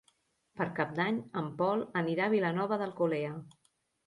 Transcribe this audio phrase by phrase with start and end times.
[0.61, 3.31] Per Cap d'Any en Pol anirà a Vilanova d'Alcolea.